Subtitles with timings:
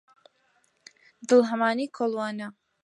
[1.27, 2.47] دڵ هەمانەی کۆڵوانە